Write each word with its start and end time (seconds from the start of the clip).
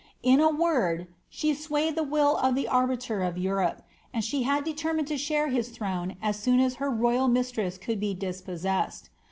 In 0.23 0.39
a 0.39 0.49
word, 0.49 1.05
she 1.29 1.53
swayed 1.53 1.93
the 1.95 2.01
will 2.01 2.37
of 2.37 2.55
the 2.55 2.67
arbiter 2.67 3.21
of 3.21 3.37
Europe, 3.37 3.83
and 4.11 4.23
she 4.25 4.41
had 4.41 4.63
determined 4.63 5.07
to 5.09 5.15
share 5.19 5.49
his 5.49 5.69
throne 5.69 6.15
as 6.23 6.39
soon 6.39 6.59
as 6.59 6.77
her 6.81 6.89
royal 6.89 7.27
mistress 7.27 7.77
could 7.77 7.99
be 7.99 8.15
dispossessed. 8.15 9.11